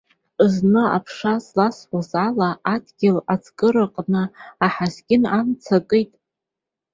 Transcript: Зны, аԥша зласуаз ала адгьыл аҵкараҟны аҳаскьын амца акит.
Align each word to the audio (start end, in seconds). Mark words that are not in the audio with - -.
Зны, 0.53 0.83
аԥша 0.97 1.33
зласуаз 1.45 2.11
ала 2.27 2.49
адгьыл 2.73 3.17
аҵкараҟны 3.33 4.23
аҳаскьын 4.65 5.23
амца 5.37 5.77
акит. 5.83 6.11